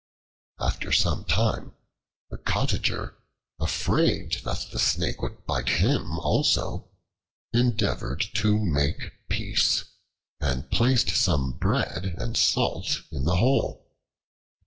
[0.59, 1.75] After some time
[2.31, 3.19] the Cottager,
[3.59, 6.89] afraid that the Snake would bite him also,
[7.53, 9.83] endeavored to make peace,
[10.39, 13.91] and placed some bread and salt in the hole.